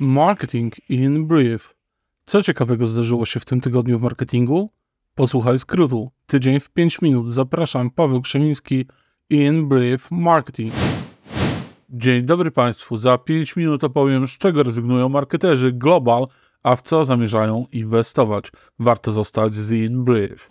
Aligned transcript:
Marketing 0.00 0.74
in 0.88 1.26
Brief. 1.26 1.74
Co 2.24 2.42
ciekawego 2.42 2.86
zdarzyło 2.86 3.26
się 3.26 3.40
w 3.40 3.44
tym 3.44 3.60
tygodniu 3.60 3.98
w 3.98 4.02
marketingu? 4.02 4.70
Posłuchaj 5.14 5.58
skrótu. 5.58 6.10
Tydzień 6.26 6.60
w 6.60 6.70
5 6.70 7.02
minut. 7.02 7.32
Zapraszam, 7.32 7.90
Paweł 7.90 8.20
Krzemiński, 8.20 8.86
in 9.30 9.68
Brief 9.68 10.10
Marketing. 10.10 10.72
Dzień 11.90 12.22
dobry 12.22 12.50
Państwu. 12.50 12.96
Za 12.96 13.18
5 13.18 13.56
minut 13.56 13.84
opowiem, 13.84 14.26
z 14.26 14.38
czego 14.38 14.62
rezygnują 14.62 15.08
marketerzy 15.08 15.72
global, 15.72 16.26
a 16.62 16.76
w 16.76 16.82
co 16.82 17.04
zamierzają 17.04 17.66
inwestować. 17.72 18.50
Warto 18.78 19.12
zostać 19.12 19.54
z 19.54 19.72
in 19.72 20.04
Brief. 20.04 20.50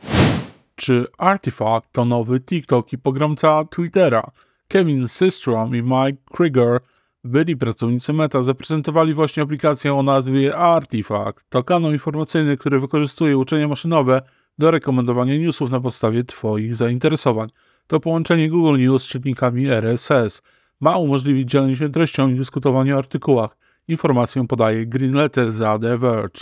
Czy 0.75 1.05
Artifact 1.18 1.91
to 1.91 2.05
nowy 2.05 2.40
TikTok 2.40 2.93
i 2.93 2.98
pogromca 2.98 3.66
Twittera? 3.66 4.32
Kevin 4.68 5.07
Systrom 5.07 5.76
i 5.76 5.82
Mike 5.82 6.18
Krieger– 6.32 6.80
byli 7.25 7.57
pracownicy 7.57 8.13
Meta 8.13 8.43
zaprezentowali 8.43 9.13
właśnie 9.13 9.43
aplikację 9.43 9.93
o 9.93 10.03
nazwie 10.03 10.57
Artifact. 10.57 11.45
To 11.49 11.63
kanał 11.63 11.91
informacyjny, 11.91 12.57
który 12.57 12.79
wykorzystuje 12.79 13.38
uczenie 13.38 13.67
maszynowe 13.67 14.21
do 14.57 14.71
rekomendowania 14.71 15.38
newsów 15.38 15.71
na 15.71 15.79
podstawie 15.79 16.23
Twoich 16.23 16.75
zainteresowań. 16.75 17.49
To 17.88 17.99
połączenie 17.99 18.49
Google 18.49 18.77
News 18.77 19.03
z 19.03 19.07
czytnikami 19.07 19.67
RSS. 19.67 20.41
Ma 20.79 20.98
umożliwić 20.98 21.49
dzielenie 21.49 21.75
się 21.75 21.91
treścią 21.91 22.29
i 22.29 22.35
dyskutowanie 22.35 22.95
o 22.95 22.98
artykułach. 22.98 23.57
Informację 23.87 24.48
podaje 24.48 24.85
Green 24.85 25.13
Letter 25.13 25.51
za 25.51 25.79
The 25.79 25.98
Verge. 25.98 26.41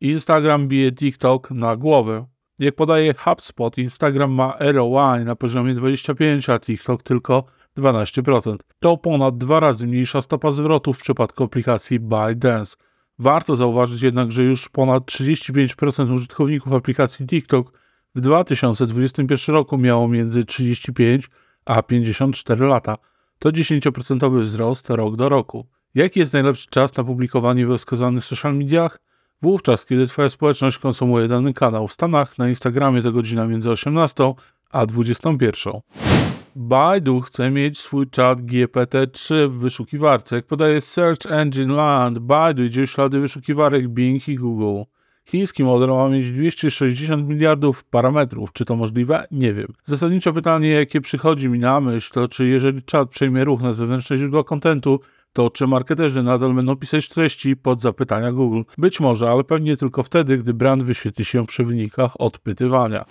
Instagram 0.00 0.68
bije 0.68 0.92
TikTok 0.92 1.50
na 1.50 1.76
głowę. 1.76 2.26
Jak 2.58 2.74
podaje 2.74 3.14
HubSpot, 3.14 3.78
Instagram 3.78 4.32
ma 4.32 4.56
ROI 4.60 5.24
na 5.24 5.36
poziomie 5.36 5.74
25, 5.74 6.48
a 6.48 6.58
TikTok 6.58 7.02
tylko 7.02 7.44
12%. 7.78 8.56
To 8.80 8.96
ponad 8.96 9.38
dwa 9.38 9.60
razy 9.60 9.86
mniejsza 9.86 10.20
stopa 10.20 10.52
zwrotu 10.52 10.92
w 10.92 10.98
przypadku 10.98 11.44
aplikacji 11.44 12.00
ByteDance. 12.00 12.76
Warto 13.18 13.56
zauważyć 13.56 14.02
jednak, 14.02 14.32
że 14.32 14.42
już 14.42 14.68
ponad 14.68 15.04
35% 15.04 16.12
użytkowników 16.14 16.72
aplikacji 16.72 17.26
TikTok 17.26 17.72
w 18.14 18.20
2021 18.20 19.54
roku 19.54 19.78
miało 19.78 20.08
między 20.08 20.44
35 20.44 21.30
a 21.64 21.82
54 21.82 22.66
lata. 22.66 22.96
To 23.38 23.48
10% 23.48 24.40
wzrost 24.40 24.90
rok 24.90 25.16
do 25.16 25.28
roku. 25.28 25.66
Jaki 25.94 26.20
jest 26.20 26.32
najlepszy 26.32 26.66
czas 26.70 26.96
na 26.96 27.04
publikowanie 27.04 27.66
we 27.66 27.78
wskazanych 27.78 28.24
social 28.24 28.56
mediach? 28.56 28.98
Wówczas, 29.42 29.84
kiedy 29.84 30.06
Twoja 30.06 30.30
społeczność 30.30 30.78
konsumuje 30.78 31.28
dany 31.28 31.54
kanał. 31.54 31.88
W 31.88 31.92
Stanach 31.92 32.38
na 32.38 32.48
Instagramie 32.48 33.02
to 33.02 33.12
godzina 33.12 33.46
między 33.46 33.70
18 33.70 34.34
a 34.70 34.86
21. 34.86 36.15
Baidu 36.58 37.20
chce 37.20 37.50
mieć 37.50 37.78
swój 37.78 38.10
czat 38.10 38.40
GPT-3 38.40 39.48
w 39.48 39.58
wyszukiwarce. 39.58 40.36
Jak 40.36 40.46
podaje 40.46 40.80
Search 40.80 41.26
Engine 41.26 41.72
Land, 41.72 42.18
Baidu 42.18 42.64
idzie 42.64 42.86
w 42.86 42.90
ślady 42.90 43.20
wyszukiwarek 43.20 43.88
Bing 43.88 44.28
i 44.28 44.36
Google. 44.36 44.82
Chiński 45.24 45.64
model 45.64 45.88
ma 45.88 46.08
mieć 46.08 46.30
260 46.30 47.28
miliardów 47.28 47.84
parametrów. 47.84 48.52
Czy 48.52 48.64
to 48.64 48.76
możliwe? 48.76 49.26
Nie 49.30 49.52
wiem. 49.52 49.66
Zasadnicze 49.84 50.32
pytanie, 50.32 50.68
jakie 50.68 51.00
przychodzi 51.00 51.48
mi 51.48 51.58
na 51.58 51.80
myśl, 51.80 52.12
to 52.12 52.28
czy 52.28 52.46
jeżeli 52.46 52.82
czat 52.82 53.08
przejmie 53.08 53.44
ruch 53.44 53.60
na 53.60 53.72
zewnętrzne 53.72 54.16
źródła 54.16 54.44
kontentu, 54.44 55.00
to 55.32 55.50
czy 55.50 55.66
marketerzy 55.66 56.22
nadal 56.22 56.54
będą 56.54 56.76
pisać 56.76 57.08
treści 57.08 57.56
pod 57.56 57.80
zapytania 57.80 58.32
Google? 58.32 58.62
Być 58.78 59.00
może, 59.00 59.30
ale 59.30 59.44
pewnie 59.44 59.76
tylko 59.76 60.02
wtedy, 60.02 60.38
gdy 60.38 60.54
brand 60.54 60.82
wyświetli 60.82 61.24
się 61.24 61.46
przy 61.46 61.64
wynikach 61.64 62.20
odpytywania. 62.20 63.04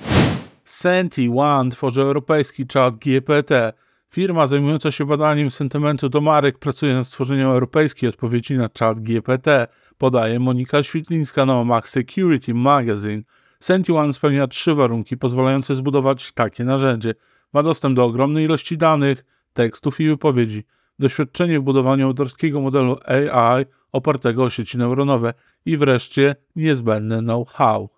Senti 0.65 1.29
One 1.37 1.71
tworzy 1.71 2.01
europejski 2.01 2.67
czat 2.67 2.95
GPT. 2.95 3.73
Firma 4.09 4.47
zajmująca 4.47 4.91
się 4.91 5.05
badaniem 5.05 5.51
sentymentu 5.51 6.09
do 6.09 6.21
marek 6.21 6.59
pracuje 6.59 6.93
nad 6.93 7.07
stworzeniem 7.07 7.47
europejskiej 7.47 8.09
odpowiedzi 8.09 8.53
na 8.53 8.69
czat 8.69 8.99
GPT, 8.99 9.67
podaje 9.97 10.39
Monika 10.39 10.83
Świetlińska 10.83 11.45
na 11.45 11.53
łamach 11.53 11.89
Security 11.89 12.53
Magazine. 12.53 13.23
Senti 13.59 13.91
One 13.91 14.13
spełnia 14.13 14.47
trzy 14.47 14.75
warunki 14.75 15.17
pozwalające 15.17 15.75
zbudować 15.75 16.31
takie 16.31 16.63
narzędzie. 16.63 17.13
Ma 17.53 17.63
dostęp 17.63 17.95
do 17.95 18.05
ogromnej 18.05 18.45
ilości 18.45 18.77
danych, 18.77 19.25
tekstów 19.53 19.99
i 19.99 20.07
wypowiedzi, 20.07 20.63
doświadczenie 20.99 21.59
w 21.59 21.63
budowaniu 21.63 22.07
autorskiego 22.07 22.61
modelu 22.61 22.97
AI 23.05 23.65
opartego 23.91 24.43
o 24.43 24.49
sieci 24.49 24.77
neuronowe 24.77 25.33
i 25.65 25.77
wreszcie 25.77 26.35
niezbędne 26.55 27.19
know-how 27.19 27.94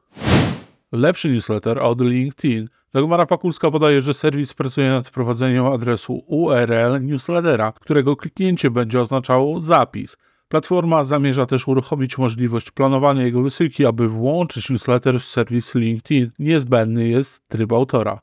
lepszy 0.92 1.30
newsletter 1.30 1.80
od 1.80 2.02
LinkedIn. 2.02 2.70
Dagmara 2.94 3.26
Pakulska 3.26 3.72
podaje, 3.72 4.02
że 4.02 4.14
serwis 4.14 4.54
pracuje 4.54 4.90
nad 4.90 5.08
wprowadzeniem 5.08 5.66
adresu 5.66 6.24
URL 6.28 7.02
newslettera, 7.02 7.72
którego 7.72 8.16
kliknięcie 8.16 8.72
będzie 8.72 9.02
oznaczało 9.02 9.60
zapis. 9.60 10.18
Platforma 10.48 11.04
zamierza 11.04 11.46
też 11.46 11.68
uruchomić 11.68 12.18
możliwość 12.18 12.72
planowania 12.72 13.24
jego 13.24 13.42
wysyłki, 13.42 13.86
aby 13.86 14.10
włączyć 14.10 14.70
newsletter 14.70 15.22
w 15.22 15.26
serwis 15.26 15.76
LinkedIn. 15.76 16.32
Niezbędny 16.40 17.08
jest 17.08 17.48
tryb 17.48 17.72
autora. 17.72 18.20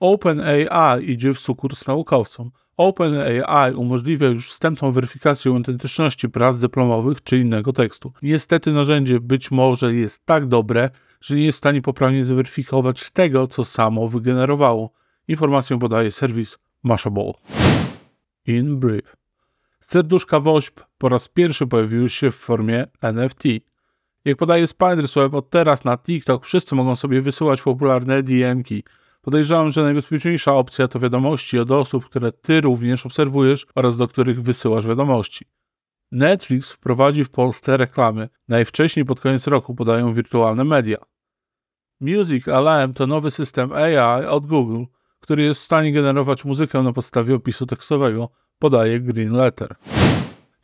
OpenAI 0.00 1.10
idzie 1.10 1.34
w 1.34 1.38
sukurs 1.38 1.86
naukowcom. 1.86 2.50
OpenAI 2.80 3.74
umożliwia 3.74 4.28
już 4.28 4.50
wstępną 4.50 4.92
weryfikację 4.92 5.52
autentyczności 5.52 6.28
prac 6.28 6.58
dyplomowych 6.58 7.22
czy 7.22 7.38
innego 7.38 7.72
tekstu. 7.72 8.12
Niestety 8.22 8.72
narzędzie 8.72 9.20
być 9.20 9.50
może 9.50 9.94
jest 9.94 10.26
tak 10.26 10.46
dobre, 10.46 10.90
że 11.20 11.36
nie 11.36 11.44
jest 11.44 11.56
w 11.56 11.58
stanie 11.58 11.82
poprawnie 11.82 12.24
zweryfikować 12.24 13.10
tego, 13.10 13.46
co 13.46 13.64
samo 13.64 14.08
wygenerowało. 14.08 14.92
Informację 15.28 15.78
podaje 15.78 16.12
serwis 16.12 16.58
Mashable. 16.82 17.32
In 18.46 18.78
brief. 18.78 19.16
Serduszka 19.80 20.40
WOŚP 20.40 20.84
po 20.98 21.08
raz 21.08 21.28
pierwszy 21.28 21.66
pojawiły 21.66 22.08
się 22.08 22.30
w 22.30 22.36
formie 22.36 22.86
NFT. 23.02 23.42
Jak 24.24 24.36
podaje 24.36 24.66
Spidersweb, 24.66 25.34
od 25.34 25.50
teraz 25.50 25.84
na 25.84 25.98
TikTok 25.98 26.46
wszyscy 26.46 26.74
mogą 26.74 26.96
sobie 26.96 27.20
wysyłać 27.20 27.62
popularne 27.62 28.22
DM-ki. 28.22 28.84
Podejrzewam, 29.20 29.70
że 29.70 29.82
najbezpieczniejsza 29.82 30.54
opcja 30.54 30.88
to 30.88 30.98
wiadomości 30.98 31.58
od 31.58 31.70
osób, 31.70 32.04
które 32.04 32.32
ty 32.32 32.60
również 32.60 33.06
obserwujesz 33.06 33.66
oraz 33.74 33.96
do 33.96 34.08
których 34.08 34.42
wysyłasz 34.42 34.86
wiadomości. 34.86 35.44
Netflix 36.12 36.72
wprowadzi 36.72 37.24
w 37.24 37.30
Polsce 37.30 37.76
reklamy. 37.76 38.28
Najwcześniej 38.48 39.04
pod 39.04 39.20
koniec 39.20 39.46
roku 39.46 39.74
podają 39.74 40.12
wirtualne 40.12 40.64
media. 40.64 40.96
Music 42.00 42.48
Alarm 42.48 42.92
to 42.92 43.06
nowy 43.06 43.30
system 43.30 43.72
AI 43.72 44.26
od 44.26 44.46
Google, 44.46 44.84
który 45.20 45.42
jest 45.42 45.60
w 45.60 45.64
stanie 45.64 45.92
generować 45.92 46.44
muzykę 46.44 46.82
na 46.82 46.92
podstawie 46.92 47.34
opisu 47.34 47.66
tekstowego, 47.66 48.30
podaje 48.58 49.00
Green 49.00 49.32
Letter. 49.32 49.76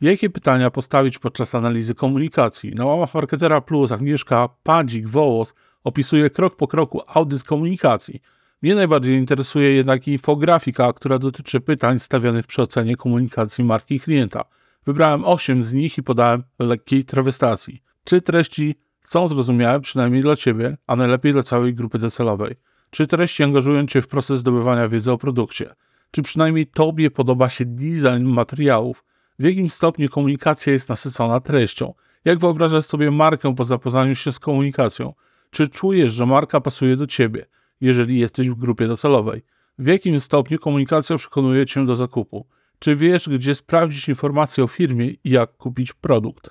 Jakie 0.01 0.29
pytania 0.29 0.71
postawić 0.71 1.19
podczas 1.19 1.55
analizy 1.55 1.95
komunikacji? 1.95 2.75
Na 2.75 2.85
łamach 2.85 3.13
Marketera 3.13 3.61
Plus 3.61 3.91
Agnieszka 3.91 4.49
Padzik-Wołos 4.63 5.53
opisuje 5.83 6.29
krok 6.29 6.55
po 6.55 6.67
kroku 6.67 7.01
audyt 7.07 7.43
komunikacji. 7.43 8.21
Mnie 8.61 8.75
najbardziej 8.75 9.17
interesuje 9.17 9.73
jednak 9.73 10.07
infografika, 10.07 10.93
która 10.93 11.19
dotyczy 11.19 11.59
pytań 11.59 11.99
stawianych 11.99 12.47
przy 12.47 12.61
ocenie 12.61 12.95
komunikacji 12.95 13.63
marki 13.63 13.99
klienta. 13.99 14.43
Wybrałem 14.85 15.25
8 15.25 15.63
z 15.63 15.73
nich 15.73 15.97
i 15.97 16.03
podałem 16.03 16.43
lekkiej 16.59 17.03
trawestacji. 17.05 17.83
Czy 18.03 18.21
treści 18.21 18.75
są 19.01 19.27
zrozumiałe 19.27 19.79
przynajmniej 19.79 20.21
dla 20.21 20.35
Ciebie, 20.35 20.77
a 20.87 20.95
najlepiej 20.95 21.33
dla 21.33 21.43
całej 21.43 21.73
grupy 21.73 21.99
docelowej? 21.99 22.55
Czy 22.89 23.07
treści 23.07 23.43
angażują 23.43 23.87
Cię 23.87 24.01
w 24.01 24.07
proces 24.07 24.39
zdobywania 24.39 24.87
wiedzy 24.87 25.11
o 25.11 25.17
produkcie? 25.17 25.75
Czy 26.11 26.21
przynajmniej 26.21 26.67
Tobie 26.67 27.11
podoba 27.11 27.49
się 27.49 27.65
design 27.65 28.25
materiałów? 28.25 29.03
W 29.39 29.43
jakim 29.43 29.69
stopniu 29.69 30.09
komunikacja 30.09 30.73
jest 30.73 30.89
nasycona 30.89 31.39
treścią? 31.39 31.93
Jak 32.25 32.39
wyobrażasz 32.39 32.85
sobie 32.85 33.11
markę 33.11 33.55
po 33.55 33.63
zapoznaniu 33.63 34.15
się 34.15 34.31
z 34.31 34.39
komunikacją? 34.39 35.13
Czy 35.49 35.67
czujesz, 35.67 36.11
że 36.11 36.25
marka 36.25 36.61
pasuje 36.61 36.97
do 36.97 37.07
Ciebie, 37.07 37.45
jeżeli 37.81 38.19
jesteś 38.19 38.49
w 38.49 38.55
grupie 38.55 38.87
docelowej? 38.87 39.41
W 39.77 39.87
jakim 39.87 40.19
stopniu 40.19 40.59
komunikacja 40.59 41.17
przekonuje 41.17 41.65
Cię 41.65 41.85
do 41.85 41.95
zakupu? 41.95 42.47
Czy 42.79 42.95
wiesz, 42.95 43.29
gdzie 43.29 43.55
sprawdzić 43.55 44.09
informacje 44.09 44.63
o 44.63 44.67
firmie 44.67 45.07
i 45.07 45.29
jak 45.29 45.57
kupić 45.57 45.93
produkt? 45.93 46.49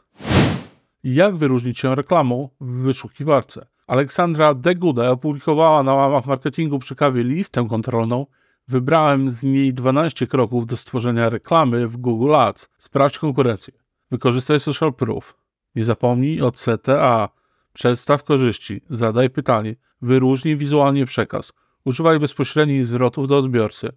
Jak 1.04 1.36
wyróżnić 1.36 1.78
się 1.78 1.94
reklamą 1.94 2.48
w 2.60 2.82
wyszukiwarce? 2.82 3.66
Aleksandra 3.86 4.54
Deguda 4.54 5.10
opublikowała 5.10 5.82
na 5.82 5.94
łamach 5.94 6.26
marketingu 6.26 6.78
przy 6.78 6.94
kawie 6.94 7.24
listę 7.24 7.66
kontrolną. 7.68 8.26
Wybrałem 8.68 9.30
z 9.30 9.42
niej 9.42 9.74
12 9.74 10.26
kroków 10.26 10.66
do 10.66 10.76
stworzenia 10.76 11.30
reklamy 11.30 11.86
w 11.86 11.96
Google 11.96 12.34
Ads. 12.34 12.68
Sprawdź 12.78 13.18
konkurencję. 13.18 13.74
Wykorzystaj 14.10 14.60
social 14.60 14.94
proof. 14.94 15.34
Nie 15.74 15.84
zapomnij 15.84 16.42
o 16.42 16.50
CTA. 16.50 17.28
Przedstaw 17.72 18.24
korzyści. 18.24 18.80
Zadaj 18.90 19.30
pytanie. 19.30 19.76
Wyróżnij 20.02 20.56
wizualnie 20.56 21.06
przekaz. 21.06 21.52
Używaj 21.84 22.20
bezpośrednich 22.20 22.86
zwrotów 22.86 23.28
do 23.28 23.38
odbiorcy. 23.38 23.88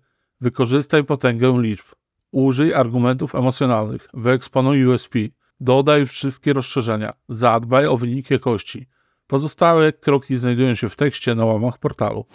Wykorzystaj 0.42 1.04
potęgę 1.04 1.62
liczb. 1.62 1.86
Użyj 2.32 2.74
argumentów 2.74 3.36
emocjonalnych. 3.36 4.10
Wyeksponuj 4.14 4.86
USP. 4.86 5.16
Dodaj 5.60 6.06
wszystkie 6.06 6.54
rozszerzenia. 6.54 7.14
Zadbaj 7.30 7.86
o 7.86 7.98
wynik 7.98 8.32
jakości. 8.32 8.88
Pozostałe 9.28 9.94
kroki 9.94 10.36
znajdują 10.36 10.76
się 10.76 10.90
w 10.90 10.96
tekście 10.96 11.36
na 11.36 11.46
łamach 11.46 11.78
portalu. 11.78 12.26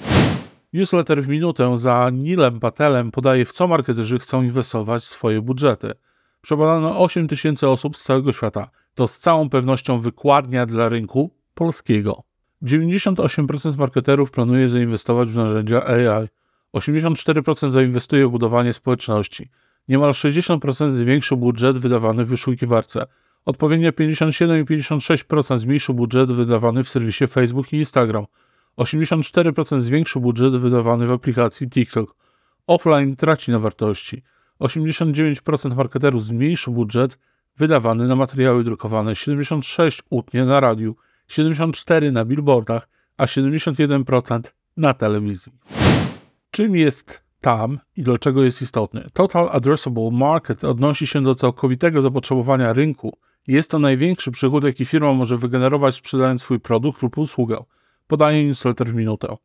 Newsletter 0.72 1.22
w 1.22 1.28
minutę 1.28 1.78
za 1.78 2.10
Nilem 2.12 2.60
Patelem 2.60 3.10
podaje, 3.10 3.44
w 3.44 3.52
co 3.52 3.68
marketerzy 3.68 4.18
chcą 4.18 4.42
inwestować 4.42 5.04
swoje 5.04 5.40
budżety. 5.40 5.92
Przebadano 6.40 7.00
8 7.00 7.28
tysięcy 7.28 7.68
osób 7.68 7.96
z 7.96 8.04
całego 8.04 8.32
świata. 8.32 8.70
To 8.94 9.06
z 9.06 9.18
całą 9.18 9.48
pewnością 9.48 9.98
wykładnia 9.98 10.66
dla 10.66 10.88
rynku 10.88 11.30
polskiego. 11.54 12.22
98% 12.64 13.76
marketerów 13.76 14.30
planuje 14.30 14.68
zainwestować 14.68 15.28
w 15.28 15.36
narzędzia 15.36 15.86
AI. 15.86 16.28
84% 16.74 17.70
zainwestuje 17.70 18.26
w 18.26 18.30
budowanie 18.30 18.72
społeczności. 18.72 19.48
Niemal 19.88 20.10
60% 20.10 20.90
zwiększył 20.90 21.36
budżet 21.36 21.78
wydawany 21.78 22.24
w 22.24 22.28
wyszukiwarce. 22.28 23.06
Odpowiednio 23.44 23.92
57 23.92 24.60
i 24.60 24.64
56% 24.64 25.58
zmniejszył 25.58 25.94
budżet 25.94 26.32
wydawany 26.32 26.84
w 26.84 26.88
serwisie 26.88 27.26
Facebook 27.26 27.72
i 27.72 27.76
Instagram. 27.76 28.24
84% 28.78 29.80
zwiększył 29.80 30.22
budżet 30.22 30.56
wydawany 30.56 31.06
w 31.06 31.10
aplikacji 31.10 31.68
TikTok. 31.68 32.16
Offline 32.66 33.16
traci 33.16 33.50
na 33.50 33.58
wartości. 33.58 34.22
89% 34.60 35.76
marketerów 35.76 36.24
zmniejszył 36.24 36.72
budżet 36.72 37.18
wydawany 37.56 38.08
na 38.08 38.16
materiały 38.16 38.64
drukowane, 38.64 39.12
76% 39.12 40.02
utnie 40.10 40.44
na 40.44 40.60
radiu, 40.60 40.96
74% 41.30 42.12
na 42.12 42.24
billboardach, 42.24 42.88
a 43.16 43.24
71% 43.24 44.40
na 44.76 44.94
telewizji. 44.94 45.52
Czym 46.50 46.76
jest 46.76 47.22
tam 47.40 47.78
i 47.96 48.02
dlaczego 48.02 48.44
jest 48.44 48.62
istotny? 48.62 49.08
Total 49.12 49.48
Addressable 49.52 50.10
Market 50.10 50.64
odnosi 50.64 51.06
się 51.06 51.22
do 51.22 51.34
całkowitego 51.34 52.02
zapotrzebowania 52.02 52.72
rynku. 52.72 53.18
Jest 53.46 53.70
to 53.70 53.78
największy 53.78 54.30
przychód, 54.30 54.64
jaki 54.64 54.84
firma 54.84 55.12
może 55.12 55.36
wygenerować 55.36 55.94
sprzedając 55.94 56.42
swój 56.42 56.60
produkt 56.60 57.02
lub 57.02 57.18
usługę. 57.18 57.64
Podaje 58.06 58.46
newsletter 58.46 58.86
w 58.86 58.94
minutę. 58.94 59.36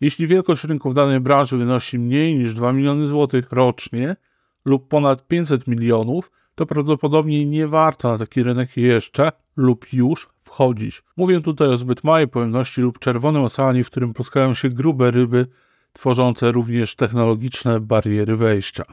Jeśli 0.00 0.26
wielkość 0.26 0.64
rynku 0.64 0.90
w 0.90 0.94
danej 0.94 1.20
branży 1.20 1.56
wynosi 1.56 1.98
mniej 1.98 2.38
niż 2.38 2.54
2 2.54 2.72
miliony 2.72 3.06
złotych 3.06 3.52
rocznie 3.52 4.16
lub 4.64 4.88
ponad 4.88 5.26
500 5.26 5.66
milionów, 5.66 6.30
to 6.54 6.66
prawdopodobnie 6.66 7.46
nie 7.46 7.68
warto 7.68 8.08
na 8.08 8.18
taki 8.18 8.42
rynek 8.42 8.76
jeszcze 8.76 9.32
lub 9.56 9.92
już 9.92 10.28
wchodzić. 10.48 11.02
Mówię 11.16 11.40
tutaj 11.40 11.68
o 11.68 11.76
zbyt 11.76 12.04
małej 12.04 12.28
pojemności 12.28 12.80
lub 12.80 12.98
czerwonym 12.98 13.42
oceanie, 13.42 13.84
w 13.84 13.90
którym 13.90 14.14
pluskają 14.14 14.54
się 14.54 14.68
grube 14.68 15.10
ryby, 15.10 15.46
tworzące 15.92 16.52
również 16.52 16.94
technologiczne 16.94 17.80
bariery 17.80 18.36
wejścia. 18.36 18.84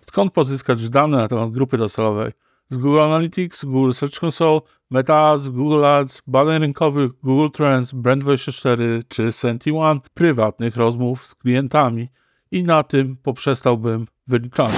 Skąd 0.00 0.32
pozyskać 0.32 0.88
dane 0.88 1.16
na 1.16 1.28
temat 1.28 1.50
grupy 1.50 1.78
docelowej? 1.78 2.32
Z 2.70 2.76
Google 2.76 3.00
Analytics, 3.00 3.64
Google 3.64 3.92
Search 3.92 4.24
Console, 4.24 4.60
Meta 4.90 5.36
Google 5.50 5.84
Ads, 5.84 6.22
badań 6.26 6.60
rynkowych, 6.60 7.10
Google 7.22 7.50
Trends, 7.52 7.94
Brand24 7.94 8.78
czy 9.08 9.28
Senti1, 9.28 9.98
prywatnych 10.14 10.76
rozmów 10.76 11.26
z 11.26 11.34
klientami 11.34 12.08
i 12.50 12.62
na 12.62 12.82
tym 12.82 13.16
poprzestałbym 13.16 14.06
wyliczanie. 14.26 14.74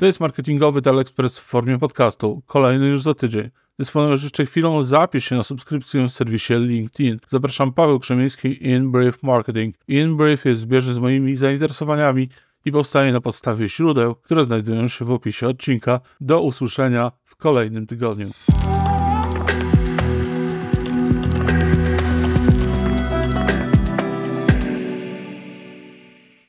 To 0.00 0.06
jest 0.06 0.20
marketingowy 0.20 0.82
Telexpress 0.82 1.38
w 1.38 1.42
formie 1.42 1.78
podcastu. 1.78 2.42
Kolejny 2.46 2.86
już 2.86 3.02
za 3.02 3.14
tydzień. 3.14 3.50
Dysponujesz 3.78 4.22
jeszcze 4.22 4.46
chwilą, 4.46 4.82
zapisz 4.82 5.24
się 5.24 5.36
na 5.36 5.42
subskrypcję 5.42 6.08
w 6.08 6.12
serwisie 6.12 6.54
LinkedIn. 6.54 7.18
Zapraszam 7.28 7.72
Paweł 7.72 7.98
Krzemiński 7.98 8.68
in 8.68 8.92
Brief 8.92 9.22
Marketing. 9.22 9.76
In 9.88 10.16
Brief 10.16 10.44
jest 10.44 10.60
zbieżny 10.60 10.94
z 10.94 10.98
moimi 10.98 11.36
zainteresowaniami 11.36 12.28
i 12.64 12.72
powstaje 12.72 13.12
na 13.12 13.20
podstawie 13.20 13.68
źródeł, 13.68 14.14
które 14.14 14.44
znajdują 14.44 14.88
się 14.88 15.04
w 15.04 15.10
opisie 15.10 15.48
odcinka. 15.48 16.00
Do 16.20 16.42
usłyszenia 16.42 17.12
w 17.24 17.36
kolejnym 17.36 17.86
tygodniu. 17.86 18.30